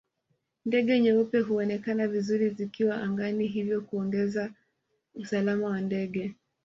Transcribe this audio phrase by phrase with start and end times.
[0.65, 4.51] Ndege nyeupe huonekana vizuri zikiwa angani hivyo kuongeza
[5.15, 6.35] usalama wa ndege